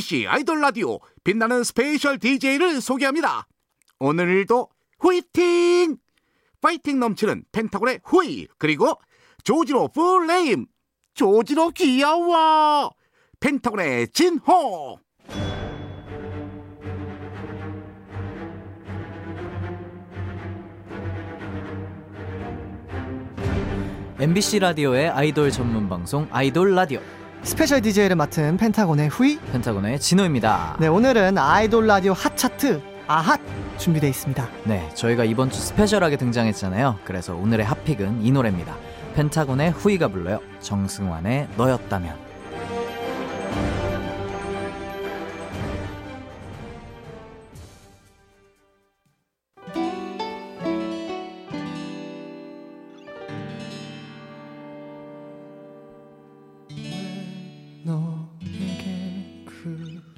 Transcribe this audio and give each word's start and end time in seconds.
MBC 0.00 0.26
아이돌 0.26 0.60
라디오 0.60 0.98
빛나는 1.24 1.62
스페셜 1.62 2.18
DJ를 2.18 2.80
소개합니다. 2.80 3.46
오늘도 3.98 4.68
후이팅! 4.98 5.98
파이팅 6.62 6.98
넘치는 6.98 7.44
펜타곤의 7.52 8.00
후이 8.04 8.48
그리고 8.58 8.98
조지로 9.44 9.88
풀네임 9.88 10.66
조지로 11.12 11.70
귀여워 11.70 12.90
펜타곤의 13.40 14.08
진호 14.08 14.98
MBC 24.18 24.58
라디오의 24.60 25.10
아이돌 25.10 25.50
전문 25.50 25.88
방송 25.88 26.26
아이돌 26.30 26.74
라디오 26.74 27.00
스페셜 27.42 27.80
DJ를 27.80 28.16
맡은 28.16 28.56
펜타곤의 28.56 29.08
후이 29.08 29.38
펜타곤의 29.52 29.98
진호입니다. 30.00 30.76
네 30.78 30.88
오늘은 30.88 31.38
아이돌 31.38 31.86
라디오 31.86 32.12
핫 32.12 32.36
차트 32.36 32.80
아핫 33.06 33.40
준비되어 33.78 34.08
있습니다 34.10 34.48
네, 34.64 34.88
저희가 34.94 35.24
이번 35.24 35.50
주 35.50 35.58
스페셜하게 35.60 36.16
등장했잖아요. 36.16 36.98
그래서 37.04 37.34
오늘의 37.34 37.64
hot 37.66 37.83
pick은 37.83 38.22
이 38.22 38.30
노래입니다. 38.30 38.76
펜타곤의 39.14 39.72
후이가 39.72 40.08
불러요. 40.08 40.40
정승환의 40.60 41.48
너였다면. 41.56 42.29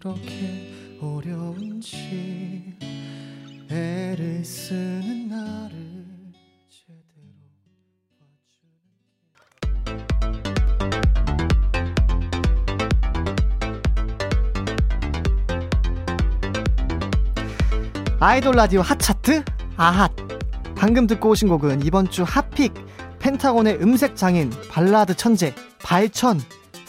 그렇게 0.02 0.98
어려운지 1.00 2.74
애를 3.70 4.44
쓰는 4.44 5.28
나를 5.28 6.02
아이돌 18.18 18.56
라디오 18.56 18.80
핫차트? 18.82 19.44
아핫! 19.76 20.10
방금 20.74 21.06
듣고 21.06 21.30
오신 21.30 21.48
곡은 21.48 21.84
이번 21.84 22.10
주 22.10 22.24
핫픽 22.24 22.74
펜타곤의 23.20 23.80
음색 23.80 24.16
장인 24.16 24.50
발라드 24.68 25.14
천재 25.14 25.54
발천 25.80 26.40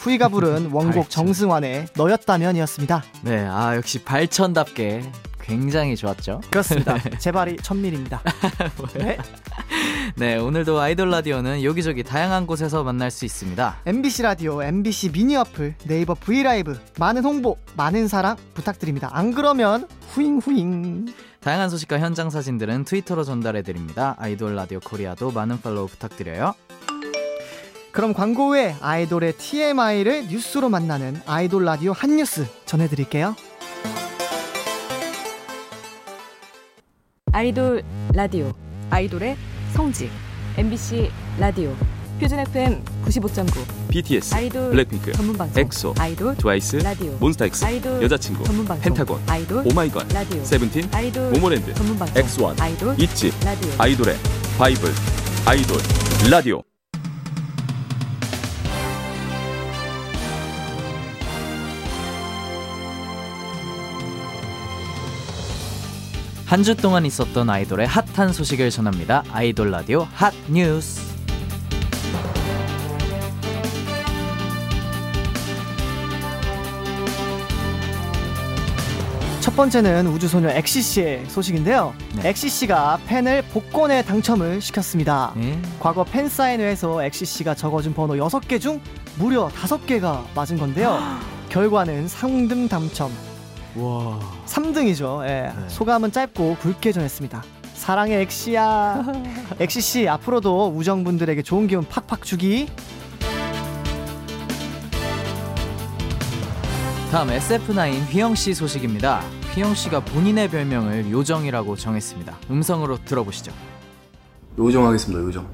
후이가 0.04 0.28
부른 0.28 0.70
원곡 0.70 1.04
발천. 1.04 1.08
정승환의 1.26 1.86
너였다면이었습니다. 1.96 3.02
네, 3.22 3.46
아 3.46 3.74
역시 3.74 4.02
발천답게 4.04 5.02
굉장히 5.40 5.96
좋았죠. 5.96 6.40
그렇습니다. 6.50 6.98
제 7.18 7.32
발이 7.32 7.56
천밀입니다. 7.56 8.22
네. 8.94 9.16
네, 10.16 10.36
오늘도 10.36 10.78
아이돌 10.78 11.10
라디오는 11.10 11.62
여기저기 11.64 12.02
다양한 12.02 12.46
곳에서 12.46 12.84
만날 12.84 13.10
수 13.10 13.24
있습니다. 13.24 13.78
MBC 13.86 14.22
라디오, 14.22 14.62
MBC 14.62 15.12
미니 15.12 15.36
어플, 15.36 15.74
네이버 15.84 16.14
V 16.14 16.42
라이브 16.42 16.78
많은 16.98 17.24
홍보, 17.24 17.56
많은 17.76 18.06
사랑 18.06 18.36
부탁드립니다. 18.54 19.08
안 19.12 19.32
그러면 19.34 19.88
후잉 20.10 20.38
후잉. 20.38 21.06
다양한 21.40 21.68
소식과 21.70 21.98
현장 21.98 22.30
사진들은 22.30 22.84
트위터로 22.84 23.24
전달해 23.24 23.62
드립니다. 23.62 24.14
아이돌 24.18 24.54
라디오 24.54 24.80
코리아도 24.80 25.30
많은 25.30 25.60
팔로우 25.60 25.88
부탁드려요. 25.88 26.54
그럼 27.94 28.12
광고 28.12 28.48
후에 28.48 28.74
아이돌의 28.80 29.34
TMI를 29.38 30.26
뉴스로 30.26 30.68
만나는 30.68 31.20
아이돌 31.26 31.64
라디오 31.64 31.92
핫 31.92 32.16
뉴스 32.16 32.44
전해드릴게요. 32.66 33.36
아이돌 37.32 37.84
라디오 38.12 38.52
아이돌의 38.90 39.36
성지 39.74 40.10
MBC 40.56 41.08
라디오 41.38 41.72
표준 42.20 42.40
FM 42.40 42.84
95.9 43.04 43.88
BTS, 43.90 44.34
아이돌 44.34 44.70
블랙핑크, 44.70 45.12
전문 45.12 45.36
방송 45.36 45.62
엑소, 45.62 45.94
아이돌 45.98 46.36
트와이스, 46.36 46.76
라디오 46.76 47.12
몬스타엑스, 47.18 47.64
아이돌 47.64 48.02
여자친구, 48.02 48.44
전문 48.44 48.64
방송 48.64 48.82
펜타곤, 48.82 49.22
아이돌 49.28 49.66
오마이걸, 49.66 50.08
라디오 50.12 50.44
세븐틴, 50.44 50.88
아이돌 50.92 51.30
모모랜드, 51.30 51.74
전문 51.74 51.98
방송 51.98 52.22
엑스원, 52.22 52.60
아이돌 52.60 53.00
있지, 53.00 53.32
라디오 53.44 53.70
아이돌의 53.78 54.16
바이블, 54.58 54.90
아이돌, 55.46 55.78
라디오. 56.30 56.62
한 66.54 66.62
주 66.62 66.76
동안 66.76 67.04
있었던 67.04 67.50
아이돌의 67.50 67.88
핫한 67.88 68.32
소식을 68.32 68.70
전합니다. 68.70 69.24
아이돌 69.32 69.72
라디오 69.72 70.06
핫 70.14 70.32
뉴스. 70.48 71.00
첫 79.40 79.56
번째는 79.56 80.06
우주소녀 80.06 80.50
엑시 80.50 80.80
씨의 80.80 81.26
소식인데요. 81.26 81.92
네. 82.22 82.28
엑시 82.30 82.48
씨가 82.48 83.00
팬을 83.08 83.42
복권에 83.52 84.04
당첨을 84.04 84.60
시켰습니다. 84.60 85.32
네. 85.36 85.60
과거 85.80 86.04
팬 86.04 86.28
사인회에서 86.28 87.02
엑시 87.02 87.24
씨가 87.24 87.56
적어준 87.56 87.94
번호 87.94 88.14
6개 88.14 88.60
중 88.60 88.80
무려 89.18 89.48
5개가 89.48 90.22
맞은 90.36 90.56
건데요. 90.58 91.00
결과는 91.50 92.06
삼등 92.06 92.68
당첨. 92.68 93.10
와. 93.76 94.20
3등이죠. 94.46 95.24
예. 95.24 95.52
네. 95.56 95.68
소감은 95.68 96.12
짧고 96.12 96.56
굵게 96.60 96.92
전했습니다. 96.92 97.42
사랑해 97.74 98.20
엑시야. 98.20 99.04
엑시 99.60 99.80
씨 99.80 100.08
앞으로도 100.08 100.72
우정분들에게 100.76 101.42
좋은 101.42 101.66
기운 101.66 101.84
팍팍 101.84 102.22
주기. 102.22 102.68
다음 107.10 107.28
SF9 107.28 108.06
휘영 108.10 108.34
씨 108.34 108.54
소식입니다. 108.54 109.22
휘영 109.54 109.74
씨가 109.74 110.00
본인의 110.00 110.48
별명을 110.50 111.10
요정이라고 111.10 111.76
정했습니다. 111.76 112.36
음성으로 112.50 112.98
들어보시죠. 113.04 113.52
요정 114.58 114.86
하겠습니다 114.86 115.20
요정 115.20 115.46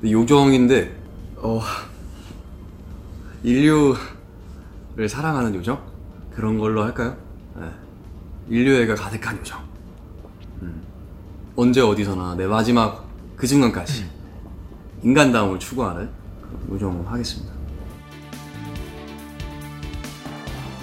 근데 0.00 0.12
요정인데 0.12 0.96
어 1.36 1.60
인류를 3.42 3.98
사랑하는 5.08 5.54
요정 5.54 5.91
그런 6.34 6.58
걸로 6.58 6.82
할까요? 6.84 7.16
네. 7.56 7.66
인류애가 8.48 8.94
가득한 8.94 9.38
요정 9.40 9.60
음. 10.62 10.82
언제 11.56 11.80
어디서나 11.80 12.34
내 12.34 12.46
마지막 12.46 13.06
그 13.36 13.46
순간까지 13.46 14.06
인간다움을 15.02 15.58
추구하는 15.58 16.10
그런 16.40 16.68
요정 16.70 17.04
하겠습니다 17.06 17.52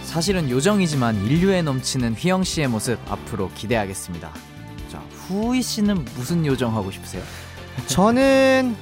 사실은 0.03 0.49
요정이지만 0.49 1.23
인류애 1.25 1.62
넘치는 1.61 2.13
휘영 2.16 2.43
씨의 2.43 2.67
모습 2.67 2.97
앞으로 3.11 3.51
기대하겠습니다. 3.53 4.31
자, 4.89 4.97
후이 5.11 5.61
씨는 5.61 6.03
무슨 6.16 6.43
요정 6.47 6.75
하고 6.75 6.89
싶으세요? 6.89 7.21
저는 7.85 8.75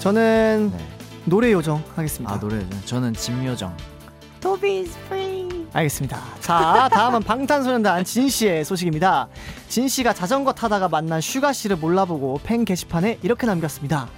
저는 0.00 0.72
네. 0.76 0.88
노래 1.24 1.52
요정 1.52 1.82
하겠습니다. 1.96 2.34
아, 2.34 2.38
노래 2.38 2.56
요정. 2.56 2.80
저는 2.84 3.14
짐 3.14 3.42
요정. 3.46 3.74
알겠습니다. 5.72 6.18
자, 6.40 6.88
다음은 6.90 7.22
방탄소년단 7.22 8.04
진 8.04 8.28
씨의 8.28 8.64
소식입니다. 8.64 9.28
진 9.68 9.88
씨가 9.88 10.14
자전거 10.14 10.52
타다가 10.52 10.88
만난 10.88 11.20
슈가 11.20 11.52
씨를 11.52 11.76
몰라보고 11.76 12.40
팬 12.42 12.64
게시판에 12.64 13.18
이렇게 13.22 13.46
남겼습니다. 13.46 14.08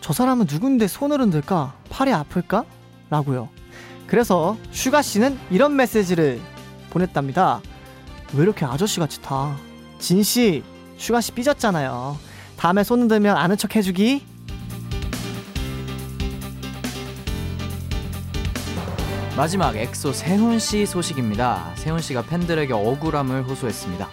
저 0.00 0.12
사람은 0.12 0.46
누군데 0.50 0.86
손을 0.88 1.20
흔들까? 1.20 1.74
팔이 1.90 2.12
아플까? 2.12 2.64
라고요. 3.10 3.48
그래서 4.06 4.56
슈가 4.70 5.02
씨는 5.02 5.38
이런 5.50 5.76
메시지를 5.76 6.40
보냈답니다. 6.90 7.60
왜 8.34 8.42
이렇게 8.42 8.64
아저씨 8.64 9.00
같이 9.00 9.20
타? 9.22 9.56
진 9.98 10.22
씨, 10.22 10.62
슈가 10.96 11.20
씨 11.20 11.32
삐졌잖아요. 11.32 12.16
다음에 12.56 12.84
손 12.84 13.00
흔들면 13.00 13.36
아는 13.36 13.56
척 13.56 13.76
해주기. 13.76 14.24
마지막 19.38 19.76
엑소 19.76 20.12
세훈 20.14 20.58
씨 20.58 20.84
소식입니다. 20.84 21.72
세훈 21.76 22.00
씨가 22.00 22.22
팬들에게 22.22 22.72
억울함을 22.72 23.44
호소했습니다. 23.44 24.08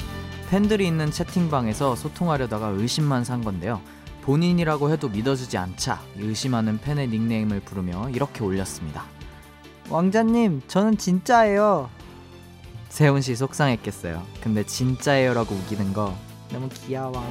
팬들이 0.51 0.85
있는 0.85 1.09
채팅방에서 1.09 1.95
소통하려다가 1.95 2.67
의심만 2.67 3.23
산 3.23 3.43
건데요. 3.43 3.81
본인이라고 4.21 4.91
해도 4.91 5.09
믿어주지 5.09 5.57
않자 5.57 5.99
의심하는 6.17 6.77
팬의 6.77 7.07
닉네임을 7.07 7.61
부르며 7.61 8.07
이렇게 8.11 8.43
올렸습니다. 8.43 9.05
왕자님, 9.89 10.61
저는 10.67 10.95
진짜예요. 10.95 11.89
세훈 12.89 13.21
씨 13.21 13.35
속상했겠어요. 13.35 14.21
근데 14.41 14.63
진짜예요라고 14.63 15.55
우기는 15.55 15.91
거 15.93 16.15
너무 16.51 16.69
귀여워. 16.69 17.25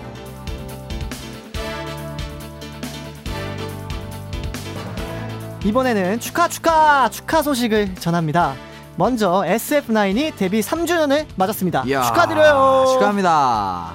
이번에는 5.64 6.20
축하 6.20 6.46
축하 6.48 7.08
축하 7.10 7.42
소식을 7.42 7.94
전합니다. 7.94 8.54
먼저 8.96 9.42
SF9이 9.46 10.36
데뷔 10.36 10.60
3주년을 10.60 11.26
맞았습니다. 11.36 11.84
이야, 11.86 12.02
축하드려요. 12.02 12.84
축하합니다. 12.92 13.94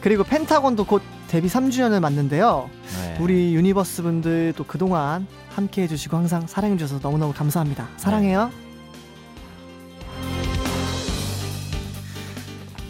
그리고 0.00 0.22
펜타곤도 0.24 0.84
곧 0.84 1.02
데뷔 1.28 1.48
3주년을 1.48 2.00
맞는데요. 2.00 2.70
네. 3.02 3.16
우리 3.20 3.54
유니버스 3.54 4.02
분들 4.02 4.54
또 4.56 4.64
그동안 4.64 5.26
함께 5.54 5.82
해주시고 5.82 6.16
항상 6.16 6.46
사랑해주셔서 6.46 7.00
너무너무 7.02 7.32
감사합니다. 7.34 7.88
사랑해요. 7.96 8.50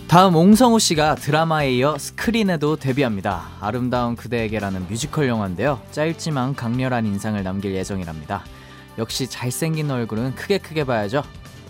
다음 0.08 0.36
옹성우 0.36 0.78
씨가 0.78 1.16
드라마에 1.16 1.74
이어 1.74 1.98
스크린에도 1.98 2.76
데뷔합니다. 2.76 3.42
아름다운 3.60 4.16
그대에게라는 4.16 4.86
뮤지컬 4.88 5.28
영화인데요. 5.28 5.82
짧지만 5.90 6.54
강렬한 6.54 7.04
인상을 7.04 7.42
남길 7.42 7.74
예정이랍니다. 7.74 8.42
역시 8.96 9.26
잘생긴 9.26 9.90
얼굴은 9.90 10.34
크게 10.34 10.56
크게 10.56 10.84
봐야죠. 10.84 11.22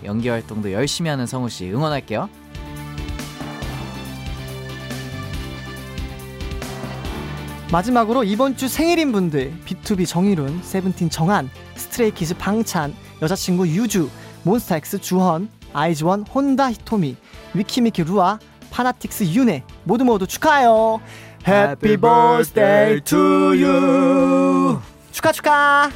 연기 0.05 0.29
활동도 0.29 0.71
열심히 0.71 1.09
하는 1.09 1.25
성우 1.25 1.49
씨 1.49 1.69
응원할게요. 1.69 2.29
마지막으로 7.73 8.23
이번 8.23 8.55
주 8.55 8.69
생일인 8.69 9.11
분들 9.11 9.53
B2B 9.65 10.07
정일훈, 10.07 10.63
세븐틴 10.63 11.09
정한, 11.09 11.49
스트레이키즈 11.75 12.37
방찬, 12.37 12.95
여자친구 13.21 13.67
유주, 13.67 14.09
몬스타엑스 14.43 15.01
주헌, 15.01 15.49
아이즈원 15.73 16.23
혼다 16.23 16.71
히토미, 16.71 17.15
위키미키 17.53 18.03
루아, 18.03 18.39
파나틱스 18.71 19.25
윤혜 19.25 19.63
모두 19.83 20.05
모두 20.05 20.27
축하해요. 20.27 20.99
Happy 21.47 21.97
birthday 21.97 23.01
to 23.01 23.17
you. 23.19 24.79
축하 25.11 25.31
축하. 25.31 25.89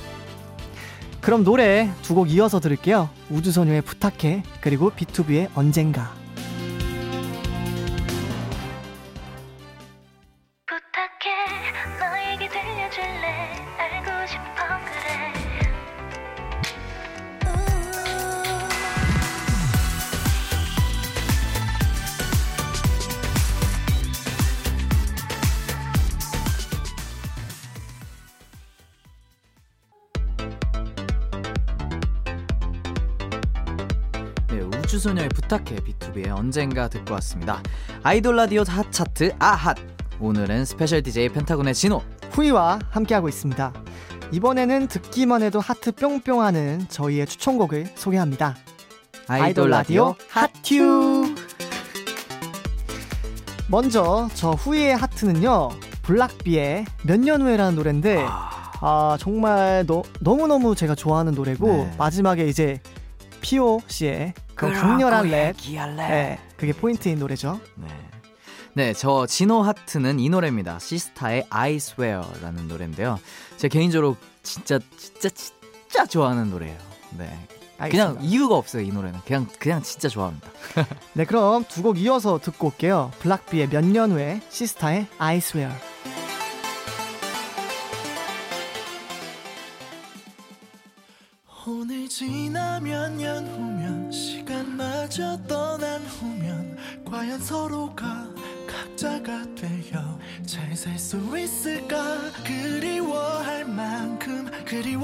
그럼 1.21 1.43
노래 1.43 1.89
두 2.01 2.15
곡 2.15 2.29
이어서 2.31 2.59
들을게요. 2.59 3.09
우주소녀의 3.29 3.81
부탁해 3.83 4.43
그리고 4.61 4.91
B2B의 4.91 5.49
언젠가. 5.55 6.11
소녀의 35.03 35.27
부탁해 35.29 35.75
B2B의 35.75 36.29
언젠가 36.33 36.87
듣고 36.87 37.13
왔습니다. 37.15 37.61
아이돌 38.03 38.37
라디오 38.37 38.63
핫 38.65 38.89
차트 38.89 39.33
아핫. 39.37 39.75
오늘은 40.21 40.63
special 40.63 41.03
DJ 41.03 41.27
펜타곤의 41.27 41.73
진호. 41.73 42.01
후이와 42.31 42.79
함께하고 42.89 43.27
있습니다. 43.27 43.73
이번에는 44.31 44.87
듣기만 44.87 45.43
해도 45.43 45.59
하트 45.59 45.91
뿅뿅하는 45.91 46.87
저희의 46.87 47.27
추천곡을 47.27 47.87
소개합니다. 47.95 48.55
아이돌 49.27 49.69
라디오 49.71 50.15
핫튜. 50.29 51.35
먼저 53.67 54.29
저 54.33 54.51
후이의 54.51 54.95
하트는요. 54.95 55.69
블락비의 56.03 56.85
몇 57.03 57.19
년 57.19 57.41
후에라는 57.41 57.75
노래인데 57.75 58.25
아 58.25 59.17
정말 59.19 59.83
너, 59.85 60.03
너무너무 60.21 60.75
제가 60.75 60.95
좋아하는 60.95 61.33
노래고 61.33 61.67
네. 61.67 61.95
마지막에 61.97 62.47
이제 62.47 62.79
피오 63.41 63.81
씨의 63.87 64.33
그 64.55 64.71
강렬한 64.71 65.27
랩 65.27 65.55
네, 66.07 66.39
그게 66.57 66.73
포인트인 66.73 67.19
노래죠. 67.19 67.59
네. 67.75 67.87
네, 68.75 68.93
저 68.93 69.25
진호 69.27 69.61
하트는 69.61 70.19
이 70.19 70.29
노래입니다. 70.29 70.79
시스타의 70.79 71.45
I 71.49 71.75
Swear라는 71.75 72.67
노래인데요. 72.67 73.19
제 73.57 73.67
개인적으로 73.67 74.17
진짜 74.41 74.79
진짜 74.97 75.29
진짜 75.29 76.05
좋아하는 76.05 76.49
노래예요. 76.49 76.77
네. 77.17 77.25
그냥 77.89 78.09
알겠습니다. 78.09 78.21
이유가 78.23 78.55
없어요, 78.55 78.81
이 78.83 78.89
노래는. 78.89 79.19
그냥 79.25 79.47
그냥 79.59 79.81
진짜 79.83 80.07
좋아합니다. 80.09 80.49
네 81.13 81.25
그럼 81.25 81.65
두 81.67 81.81
곡 81.83 81.97
이어서 81.99 82.39
듣고 82.39 82.67
올게요. 82.67 83.11
블락비의 83.19 83.69
몇 83.69 83.83
년 83.85 84.11
후에 84.11 84.41
시스타의 84.49 85.07
I 85.19 85.37
Swear. 85.37 85.73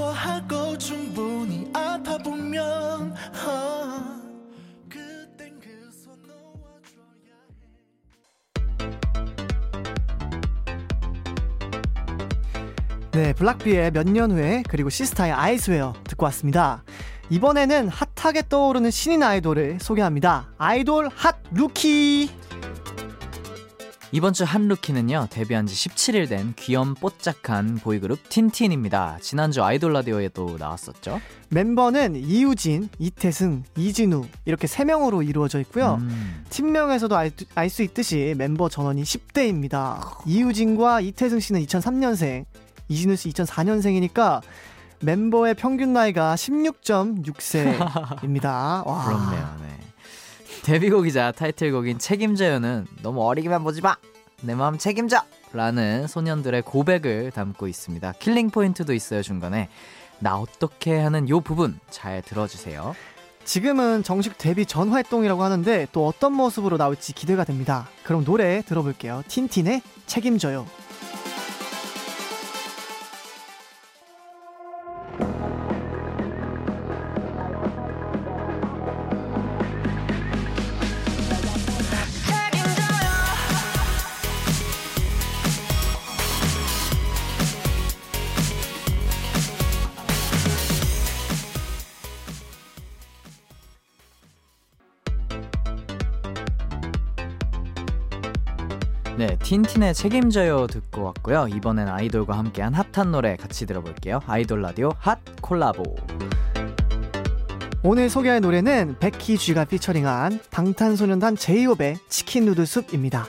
그리워하고 0.03 0.77
충분히 0.77 1.69
아파보면 1.73 3.11
어, 3.45 3.99
그땐 4.87 5.59
그 5.59 5.91
손 5.91 6.13
놓아줘야 6.23 7.35
해 13.11 13.11
네, 13.11 13.33
블락비의 13.33 13.91
몇 13.91 14.07
년 14.07 14.31
후에 14.31 14.63
그리고 14.69 14.89
시스타의 14.89 15.33
I 15.33 15.43
Swear 15.43 15.93
듣고 16.05 16.23
왔습니다. 16.25 16.83
이번에는 17.29 17.89
hot하게 17.89 18.43
떠오르는 18.47 18.91
신인 18.91 19.21
아이돌을 19.21 19.79
소개합니다. 19.81 20.47
아이돌 20.57 21.09
hot 21.13 21.35
rookie. 21.51 22.29
이번 24.11 24.33
주 24.33 24.43
hot 24.43 24.67
rookie는요 24.67 25.27
데뷔한 25.29 25.67
지 25.67 25.75
17일 25.87 26.27
된 26.27 26.53
귀염 26.57 26.95
뽀짝한 26.95 27.75
보이그룹 27.83 28.27
틴틴입니다. 28.29 29.19
지난주 29.21 29.63
아이돌 29.63 29.93
라디오에도 29.93 30.57
나왔었죠. 30.59 31.21
멤버는 31.49 32.15
이유진, 32.15 32.89
이태승, 32.97 33.65
이진우 33.77 34.25
이렇게 34.45 34.65
세 34.65 34.83
명으로 34.83 35.21
이루어져 35.21 35.59
있고요. 35.61 35.99
음, 36.01 36.43
팀명에서도 36.49 37.15
알 37.15 37.31
수 37.69 37.83
있듯이 37.83 38.33
멤버 38.35 38.67
전원이 38.67 39.03
10대입니다. 39.03 40.01
이유진과 40.25 41.01
이태승 41.01 41.39
씨는 41.39 41.63
2003년생, 41.65 42.45
이진우 42.87 43.15
씨 43.15 43.29
2004년생이니까 43.29 44.41
멤버의 45.01 45.53
평균 45.53 45.93
나이가 45.93 46.33
16.6세입니다. 46.33 48.43
와. 48.87 49.03
부럽네요. 49.05 49.55
네. 49.61 49.68
데뷔곡이자 50.63 51.31
타이틀곡인 51.31 51.99
책임져요는 51.99 52.87
너무 53.01 53.25
어리게만 53.25 53.63
보지 53.63 53.81
마. 53.81 53.95
내 54.41 54.55
마음 54.55 54.77
책임져. 54.77 55.21
라는 55.51 56.05
소년들의 56.07 56.61
고백을 56.61 57.31
담고 57.31 57.67
있습니다. 57.67 58.13
killing 58.19 58.51
포인트도 58.51 58.93
있어요 58.93 59.23
중간에. 59.23 59.69
나 60.19 60.37
어떻게 60.37 60.99
하는 60.99 61.27
요 61.29 61.39
부분 61.41 61.79
잘 61.89 62.21
들어주세요. 62.21 62.95
지금은 63.45 64.03
정식 64.03 64.37
데뷔 64.37 64.65
전 64.65 64.89
활동이라고 64.89 65.41
하는데 65.41 65.87
또 65.91 66.05
어떤 66.05 66.33
모습으로 66.33 66.77
나올지 66.77 67.13
기대가 67.13 67.43
됩니다. 67.45 67.87
그럼 68.03 68.23
노래 68.23 68.61
들어볼게요. 68.61 69.23
틴틴의 69.27 69.81
책임져요. 70.05 70.67
네, 99.19 99.35
틴틴의 99.37 99.95
책임져요 99.95 100.67
듣고 100.67 101.03
왔고요. 101.03 101.49
이번엔 101.49 101.89
아이돌과 101.89 102.37
함께한 102.37 102.73
핫한 102.73 103.11
노래 103.11 103.35
같이 103.35 103.65
들어볼게요. 103.65 104.21
아이돌 104.25 104.61
라디오 104.61 104.93
핫 104.97 105.19
콜라보. 105.41 105.83
오늘 107.83 108.09
소개할 108.09 108.39
노래는 108.39 108.95
베키 108.99 109.37
지가 109.37 109.65
피처링한 109.65 110.39
방탄소년단 110.51 111.35
제이홉의 111.35 111.97
Chicken 112.07 112.45
Noodle 112.45 112.65
Soup입니다. 112.65 113.27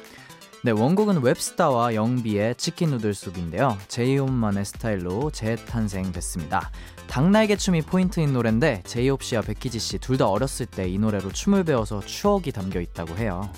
네, 0.63 0.71
원곡은 0.71 1.25
웹스타와 1.25 1.97
영비의 1.97 2.55
Chicken 2.55 2.91
Noodle 2.91 3.13
Soup인데요. 3.13 3.77
제이홉만의 3.89 4.65
스타일로 4.67 5.33
재탄생됐습니다. 5.33 6.71
닭날개 7.09 7.57
춤이 7.57 7.83
포인트인 7.83 8.33
노래인데 8.33 8.85
제이홉 8.87 9.25
씨와 9.25 9.43
베키 9.43 9.68
지 9.68 9.81
씨 9.81 9.99
둘 9.99 10.19
다 10.19 10.29
어렸을 10.29 10.67
때 10.67 10.87
이 10.87 11.01
노래로 11.01 11.33
춤을 11.33 11.65
배워서 11.65 11.99
추억이 11.99 12.53
담겨 12.53 12.81
있다고 12.81 13.17
해요. 13.17 13.51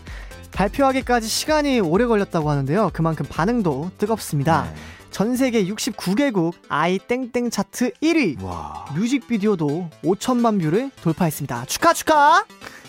발표하기까지 0.53 1.29
시간이 1.29 1.81
오래 1.81 2.07
걸렸다고 2.07 2.51
하는데요. 2.51 2.91
그만큼 2.93 3.27
반응도 3.29 3.91
뜨겁습니다. 3.99 4.65
네. 4.65 4.75
전 5.11 5.37
세계 5.37 5.67
69개국 5.67 6.55
아이 6.69 6.99
땡땡 6.99 7.51
차트 7.51 7.93
1위. 8.03 8.43
와. 8.43 8.87
뮤직비디오도 8.95 9.91
5천만 10.03 10.61
뷰를 10.61 10.91
돌파했습니다. 11.03 11.67
축하 11.67 11.93
축하! 11.93 12.45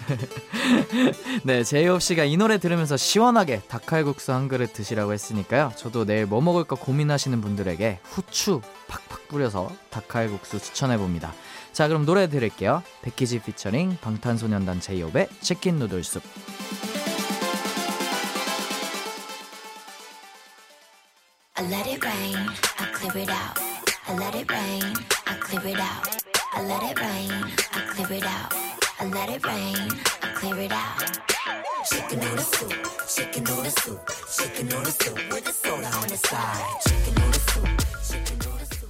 네, 1.44 1.64
제이홉 1.64 2.02
씨가 2.02 2.24
이 2.24 2.38
노래 2.38 2.58
들으면서 2.58 2.98
시원하게 2.98 3.62
닭칼국수 3.68 4.34
한 4.34 4.48
그릇 4.48 4.74
드시라고 4.74 5.14
했으니까요. 5.14 5.72
저도 5.76 6.06
내일 6.06 6.26
뭐 6.26 6.42
먹을까 6.42 6.76
고민하시는 6.76 7.40
분들에게 7.42 8.00
후추 8.04 8.62
팍팍 8.88 9.28
뿌려서 9.28 9.70
닭칼국수 9.90 10.60
추천해 10.60 10.98
봅니다. 10.98 11.34
자, 11.74 11.88
그럼 11.88 12.06
노래 12.06 12.30
들을게요. 12.30 12.84
베키 13.02 13.27
지 13.27 13.40
피처링 13.40 13.98
방탄소년단 14.02 14.80
제이홉의 14.80 15.28
Chicken 15.42 15.76
Noodle 15.76 16.01
Soup. 16.01 16.22
Clear 23.14 23.26
it 23.26 23.30
out. 23.30 23.60
I 24.08 24.16
let 24.16 24.34
it 24.34 24.52
rain, 24.52 24.82
I 25.28 25.36
clear 25.40 25.68
it 25.68 25.80
out. 25.80 26.08
I 26.52 26.64
let 26.64 26.82
it 26.82 27.00
rain, 27.00 27.32
I 27.78 27.82
clear 27.94 28.18
it 28.18 28.26
out. 28.26 28.52
I 29.00 29.06
let 29.06 29.30
it 29.30 29.46
rain, 29.46 29.78
I 30.24 30.28
clear 30.34 30.60
it 30.62 30.72
out. 30.72 30.98
Chicken 31.86 32.20
noodle 32.20 32.44
soup, 32.44 32.74
chicken 33.08 33.44
noodle 33.44 33.70
soup, 33.70 34.02
chicken 34.36 34.66
noodle 34.66 34.92
soup 34.92 35.20
with 35.32 35.48
a 35.48 35.54
soda 35.54 35.86
on 35.94 36.08
the 36.08 36.18
side. 36.18 36.66
Chicken 36.88 37.14
noodle 37.14 37.42
soup, 37.52 37.70
chicken 38.02 38.40
noodle 38.40 38.66
soup. 38.66 38.90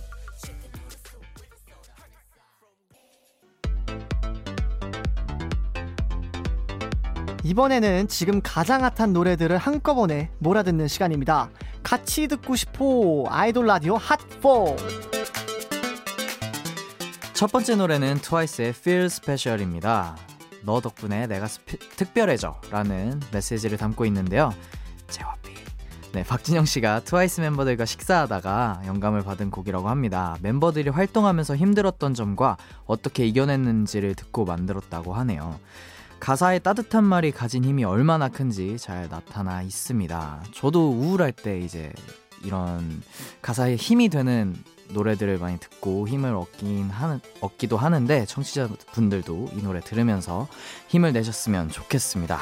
이번에는 7.44 8.08
지금 8.08 8.40
가장 8.42 8.86
핫한 8.86 9.12
노래들을 9.12 9.58
한꺼번에 9.58 10.30
몰아듣는 10.40 10.88
시간입니다. 10.88 11.50
같이 11.94 12.28
듣고 12.28 12.56
싶어 12.56 13.24
아이돌 13.30 13.68
라디오 13.68 14.00
핫4 14.00 14.76
첫 17.34 17.52
번째 17.52 17.76
노래는 17.76 18.16
트와이스의 18.16 18.70
Feel 18.70 19.06
Special입니다. 19.06 20.18
너 20.64 20.82
덕분에 20.82 21.28
내가 21.28 21.46
스피- 21.46 21.78
특별해져 21.96 22.60
라는 22.72 23.22
메시지를 23.32 23.78
담고 23.78 24.08
있는데요. 24.08 24.52
제와피. 25.08 25.54
네, 26.14 26.24
박진영 26.24 26.66
씨가 26.66 27.02
트와이스 27.02 27.42
멤버들과 27.42 27.86
식사하다가 27.86 28.82
영감을 28.88 29.22
받은 29.22 29.52
곡이라고 29.52 29.88
합니다. 29.88 30.36
멤버들이 30.42 30.90
활동하면서 30.90 31.56
힘들었던 31.56 32.16
점과 32.16 32.58
어떻게 32.88 33.28
이겨냈는지를 33.28 34.16
듣고 34.16 34.46
만들었다고 34.46 35.14
하네요. 35.14 35.60
가사의 36.24 36.62
따뜻한 36.62 37.04
말이 37.04 37.34
가진 37.34 37.66
힘이 37.66 37.84
얼마나 37.84 38.30
큰지 38.30 38.78
잘 38.78 39.10
나타나 39.10 39.62
있습니다. 39.62 40.44
저도 40.54 40.90
우울할 40.90 41.34
때 41.34 41.60
이제 41.60 41.92
이런 42.46 43.04
가사에 43.42 43.76
힘이 43.76 44.08
되는 44.08 44.56
노래들을 44.94 45.38
많이 45.40 45.60
듣고 45.60 46.08
힘을 46.08 46.34
얻긴 46.34 46.90
하는 46.90 47.20
얻기도 47.42 47.76
하는데 47.76 48.26
청취자분들도 48.26 49.50
이 49.58 49.64
노래 49.64 49.82
들으면서 49.82 50.48
힘을 50.88 51.12
내셨으면 51.12 51.68
좋겠습니다. 51.68 52.40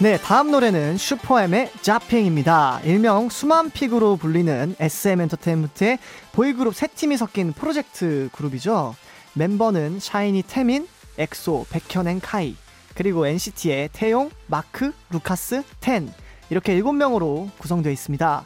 네, 0.00 0.18
다음 0.18 0.50
노래는 0.50 0.98
슈퍼엠의 0.98 1.72
자핑입니다. 1.80 2.80
일명 2.84 3.30
수만픽으로 3.30 4.16
불리는 4.16 4.76
SM 4.78 5.22
엔터테인먼트의 5.22 5.98
보이그룹 6.32 6.74
세 6.74 6.88
팀이 6.88 7.16
섞인 7.16 7.54
프로젝트 7.54 8.28
그룹이죠. 8.34 8.94
멤버는 9.34 10.00
샤이니 10.00 10.42
태민, 10.46 10.88
엑소, 11.18 11.66
백현 11.70 12.08
and 12.08 12.20
카이, 12.20 12.56
그리고 12.94 13.26
NCT의 13.26 13.90
태용, 13.92 14.30
마크, 14.46 14.92
루카스, 15.10 15.62
텐 15.80 16.12
이렇게 16.50 16.74
일곱 16.74 16.92
명으로 16.92 17.48
구성되어 17.58 17.92
있습니다. 17.92 18.44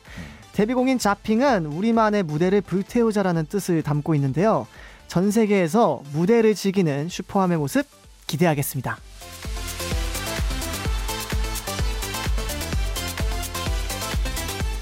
데뷔곡인 0.52 0.98
Jopping은 0.98 1.66
우리만의 1.66 2.22
무대를 2.22 2.60
불태우자라는 2.60 3.46
뜻을 3.46 3.82
담고 3.82 4.14
있는데요. 4.14 4.66
전 5.08 5.30
세계에서 5.30 6.02
무대를 6.12 6.54
즐기는 6.54 7.08
슈퍼엠의 7.08 7.58
모습 7.58 7.86
기대하겠습니다. 8.26 8.98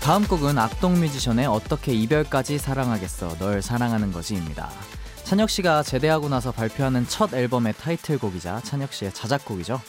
다음 0.03 0.27
곡은 0.27 0.59
악동 0.59 0.95
뮤지션의 0.95 1.47
어떻게 1.47 1.93
이별까지 1.93 2.59
사랑하겠어 2.59 3.37
널 3.39 3.63
사랑하는 3.63 4.13
거지입니다. 4.13 4.69
찬혁 5.33 5.49
씨가 5.49 5.83
제대하고 5.83 6.29
나서 6.29 6.53
발표하는 6.53 7.07
첫 7.07 7.33
앨범의 7.33 7.73
타이틀곡이자 7.79 8.61
찬혁 8.65 8.93
씨의 8.93 9.15
자작곡이죠. 9.15 9.81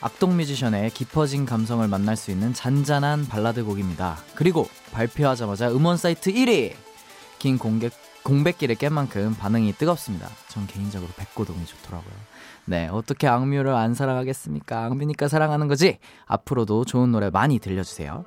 악동 0.00 0.36
뮤지션의 0.36 0.90
깊어진 0.90 1.46
감성을 1.46 1.88
만날 1.88 2.14
수 2.14 2.30
있는 2.30 2.54
잔잔한 2.54 3.26
발라드 3.26 3.64
곡입니다. 3.64 4.18
그리고 4.36 4.68
발표하자마자 4.92 5.72
음원 5.72 5.96
사이트 5.96 6.32
1위! 6.32 6.74
긴 7.40 7.58
공개, 7.58 7.90
공백기를 8.22 8.76
깬 8.76 8.92
만큼 8.92 9.34
반응이 9.34 9.72
뜨겁습니다. 9.72 10.28
전 10.46 10.68
개인적으로 10.68 11.10
백고동이 11.16 11.66
좋더라고요. 11.66 12.14
네, 12.66 12.86
어떻게 12.86 13.26
악뮤를 13.26 13.74
안 13.74 13.94
사랑하겠습니까? 13.94 14.84
악뮤니까 14.84 15.26
사랑하는 15.26 15.66
거지! 15.66 15.98
앞으로도 16.26 16.84
좋은 16.84 17.10
노래 17.10 17.30
많이 17.30 17.58
들려주세요. 17.58 18.24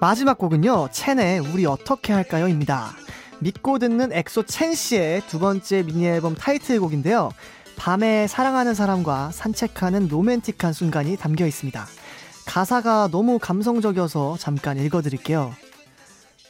마지막 0.00 0.38
곡은요, 0.38 0.88
첸의 0.92 1.40
우리 1.40 1.66
어떻게 1.66 2.14
할까요?입니다. 2.14 2.92
믿고 3.40 3.78
듣는 3.78 4.12
엑소 4.12 4.44
첸 4.44 4.74
씨의 4.74 5.22
두 5.28 5.38
번째 5.38 5.82
미니 5.82 6.06
앨범 6.06 6.34
타이틀곡인데요. 6.34 7.30
밤에 7.76 8.26
사랑하는 8.26 8.74
사람과 8.74 9.30
산책하는 9.32 10.08
로맨틱한 10.08 10.72
순간이 10.72 11.16
담겨 11.16 11.46
있습니다. 11.46 11.86
가사가 12.46 13.08
너무 13.12 13.38
감성적이어서 13.38 14.36
잠깐 14.38 14.78
읽어드릴게요. 14.78 15.54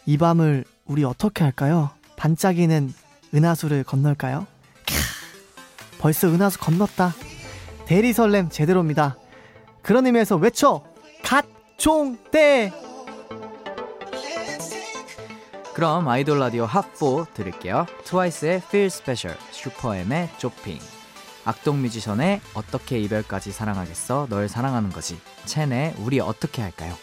이 0.06 0.16
밤을 0.16 0.64
우리 0.86 1.02
어떻게 1.04 1.42
할까요? 1.42 1.90
반짝이는 2.16 2.92
은하수를 3.34 3.82
건널까요? 3.82 4.46
캬, 4.86 6.00
벌써 6.00 6.28
은하수 6.28 6.60
건넜다. 6.60 7.14
대리 7.86 8.12
설렘 8.12 8.48
제대로입니다. 8.48 9.16
그런 9.82 10.06
의미에서 10.06 10.36
외쳐! 10.36 10.82
갓종대! 11.24 12.89
그럼 15.80 16.06
아이돌 16.08 16.38
라디오 16.38 16.66
핫4 16.66 17.32
들을게요. 17.32 17.86
트와이스의 18.04 18.56
Feel 18.56 18.86
Special, 18.88 19.40
슈퍼엠의 19.50 20.28
쇼핑, 20.36 20.78
악동 21.46 21.80
뮤지션의 21.80 22.42
어떻게 22.52 22.98
이별까지 22.98 23.50
사랑하겠어 23.50 24.26
널 24.28 24.46
사랑하는 24.46 24.90
거지, 24.90 25.18
첸의 25.46 25.94
우리 26.00 26.20
어떻게 26.20 26.60
할까요? 26.60 26.94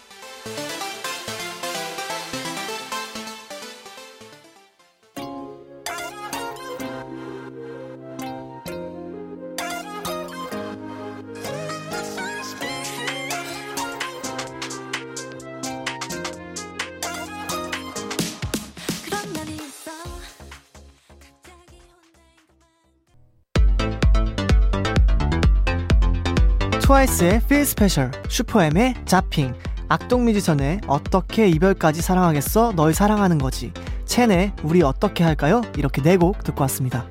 트와이스의 26.98 27.36
Feel 27.44 27.62
Special, 27.62 28.12
슈퍼엠의 28.28 28.96
자핑, 29.06 29.54
악동 29.88 30.26
뮤지션의 30.26 30.82
어떻게 30.88 31.48
이별까지 31.48 32.02
사랑하겠어 32.02 32.74
널 32.76 32.92
사랑하는 32.96 33.38
거지, 33.38 33.72
첸의 34.06 34.54
우리 34.64 34.82
어떻게 34.82 35.24
할까요? 35.24 35.62
이렇게 35.78 36.02
네 36.02 36.18
곡 36.18 36.44
듣고 36.44 36.62
왔습니다. 36.64 37.06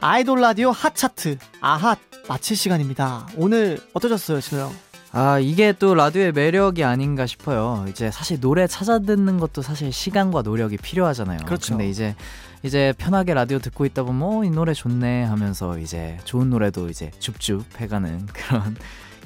아이돌 0.00 0.42
라디오 0.42 0.72
핫차트 0.72 1.38
아핫 1.62 1.98
마칠 2.28 2.54
시간입니다. 2.54 3.26
오늘 3.36 3.80
어떠셨어요, 3.94 4.42
진호 4.42 4.62
형? 4.64 4.72
아 5.12 5.38
이게 5.38 5.72
또 5.72 5.94
라디오의 5.94 6.32
매력이 6.32 6.84
아닌가 6.84 7.24
싶어요. 7.24 7.86
이제 7.88 8.10
사실 8.10 8.38
노래 8.40 8.66
찾아 8.66 8.98
듣는 8.98 9.38
것도 9.38 9.62
사실 9.62 9.90
시간과 9.90 10.42
노력이 10.42 10.76
필요하잖아요. 10.76 11.38
그렇죠. 11.46 11.70
근데 11.78 11.88
이제 11.88 12.14
이제 12.62 12.92
편하게 12.98 13.34
라디오 13.34 13.58
듣고 13.58 13.84
있다 13.84 14.02
보면 14.02 14.22
어, 14.22 14.44
이 14.44 14.50
노래 14.50 14.74
좋네 14.74 15.24
하면서 15.24 15.78
이제 15.78 16.18
좋은 16.24 16.50
노래도 16.50 16.88
이제 16.88 17.10
줍줍 17.18 17.80
해가는 17.80 18.26
그런 18.32 18.76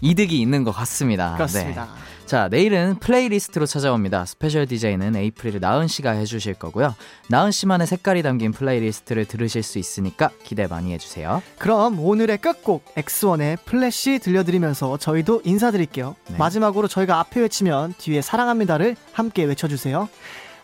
이득이 0.03 0.41
있는 0.41 0.65
것 0.65 0.73
같습니다. 0.73 1.35
그렇습니다. 1.35 1.85
네. 1.85 2.27
자 2.27 2.49
내일은 2.49 2.95
playlist로 3.00 3.67
찾아옵니다. 3.67 4.25
special 4.25 4.67
DJ는 4.67 5.17
에이프릴 5.17 5.59
나은 5.61 5.89
씨가 5.89 6.13
해주실 6.13 6.55
거고요. 6.55 6.95
나은 7.29 7.51
씨만의 7.51 7.87
색깔이 7.87 8.23
담긴 8.23 8.53
playlist를 8.52 9.25
들으실 9.25 9.63
수 9.63 9.79
있으니까 9.79 10.31
기대 10.45 10.67
많이 10.67 10.93
해주세요. 10.93 11.43
그럼 11.59 11.99
오늘의 11.99 12.39
끝곡 12.39 12.85
엑스원의 12.97 13.59
플래시 13.65 14.21
들려드리면서 14.21 14.99
저희도 14.99 15.43
인사드릴게요. 15.45 16.15
네. 16.29 16.37
마지막으로 16.39 16.87
저희가 16.87 17.19
앞에 17.19 17.41
외치면 17.41 17.95
뒤에 17.99 18.23
사랑합니다를 18.23 18.97
함께 19.13 19.45
외쳐주세요. 19.45 20.09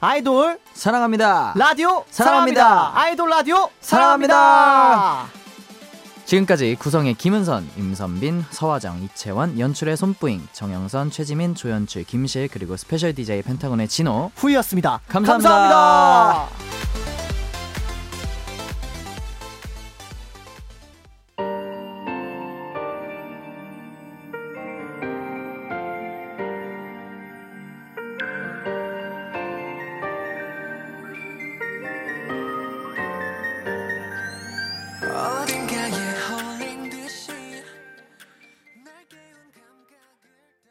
아이돌 0.01 0.59
사랑합니다. 0.75 1.55
라디오 1.57 2.05
사랑합니다. 2.11 2.61
사랑합니다. 2.61 3.01
아이돌 3.01 3.31
라디오 3.31 3.69
사랑합니다. 3.81 4.35
사랑합니다. 4.35 5.47
지금까지 6.27 6.75
구성에 6.75 7.15
김은선, 7.15 7.71
임선빈, 7.77 8.47
서화정, 8.51 9.01
이채원, 9.05 9.61
연출에 9.61 9.97
손뿌잉, 9.97 10.49
정영선, 10.53 11.13
최지민, 11.13 11.55
조연출, 11.55 12.03
김실 12.03 12.49
그리고 12.49 12.77
special 12.77 13.15
DJ 13.15 13.43
펜타곤의 13.43 13.87
진호 13.87 14.33
후이였습니다. 14.35 15.01
감사합니다. 15.07 15.49
감사합니다. 15.51 16.66